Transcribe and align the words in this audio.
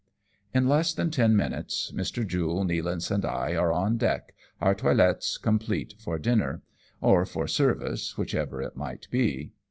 In 0.51 0.67
less 0.67 0.95
than 0.95 1.11
ten 1.11 1.35
minutes, 1.35 1.91
Mr. 1.93 2.25
Jule, 2.25 2.63
Nealance 2.65 3.11
and 3.11 3.23
I 3.23 3.53
are 3.55 3.71
on 3.71 3.99
deck^ 3.99 4.29
our 4.59 4.73
toilets 4.73 5.37
complete 5.37 5.93
for 5.99 6.17
dinner; 6.17 6.63
or 7.01 7.23
for 7.23 7.47
service, 7.47 8.17
whichever 8.17 8.63
it 8.63 8.75
might 8.75 9.07
be. 9.11 9.51